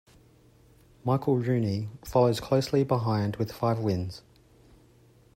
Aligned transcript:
Michael 1.05 1.37
Rooney 1.37 1.87
follows 2.03 2.39
closely 2.39 2.83
behind 2.83 3.35
with 3.35 3.51
five 3.51 3.77
wins. 3.77 4.23